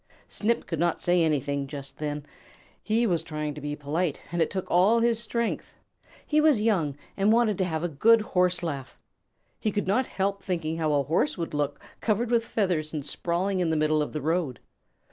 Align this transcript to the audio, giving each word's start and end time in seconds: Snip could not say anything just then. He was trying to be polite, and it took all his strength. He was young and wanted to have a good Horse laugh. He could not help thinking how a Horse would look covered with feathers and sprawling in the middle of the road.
Snip 0.27 0.65
could 0.65 0.79
not 0.79 0.99
say 0.99 1.21
anything 1.23 1.67
just 1.67 1.99
then. 1.99 2.25
He 2.81 3.05
was 3.05 3.21
trying 3.23 3.53
to 3.53 3.61
be 3.61 3.75
polite, 3.75 4.19
and 4.31 4.41
it 4.41 4.49
took 4.49 4.65
all 4.71 4.99
his 4.99 5.19
strength. 5.19 5.75
He 6.25 6.41
was 6.41 6.59
young 6.59 6.97
and 7.15 7.31
wanted 7.31 7.59
to 7.59 7.65
have 7.65 7.83
a 7.83 7.87
good 7.87 8.21
Horse 8.23 8.63
laugh. 8.63 8.97
He 9.59 9.69
could 9.71 9.85
not 9.85 10.07
help 10.07 10.41
thinking 10.41 10.77
how 10.77 10.91
a 10.93 11.03
Horse 11.03 11.37
would 11.37 11.53
look 11.53 11.79
covered 11.99 12.31
with 12.31 12.43
feathers 12.43 12.93
and 12.93 13.05
sprawling 13.05 13.59
in 13.59 13.69
the 13.69 13.77
middle 13.77 14.01
of 14.01 14.11
the 14.11 14.21
road. 14.21 14.59